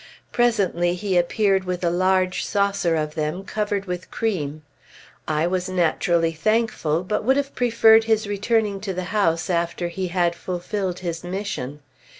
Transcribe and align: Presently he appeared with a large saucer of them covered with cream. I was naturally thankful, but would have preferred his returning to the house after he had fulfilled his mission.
Presently 0.31 0.95
he 0.95 1.15
appeared 1.15 1.63
with 1.63 1.83
a 1.83 1.91
large 1.91 2.43
saucer 2.43 2.95
of 2.95 3.13
them 3.13 3.43
covered 3.45 3.85
with 3.85 4.09
cream. 4.09 4.63
I 5.27 5.45
was 5.45 5.69
naturally 5.69 6.31
thankful, 6.31 7.03
but 7.03 7.23
would 7.23 7.37
have 7.37 7.53
preferred 7.53 8.05
his 8.05 8.25
returning 8.25 8.81
to 8.81 8.95
the 8.95 9.03
house 9.13 9.47
after 9.47 9.89
he 9.89 10.07
had 10.07 10.33
fulfilled 10.33 11.01
his 11.01 11.23
mission. 11.23 11.81